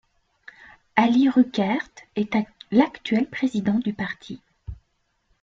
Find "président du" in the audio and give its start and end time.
3.29-3.93